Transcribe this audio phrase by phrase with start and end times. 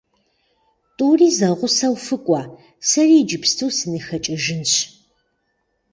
[0.97, 2.41] ТӀури зэгъусэу фыкӀуэ,
[2.87, 4.73] сэри иджыпсту сыныхэкӀыжынщ.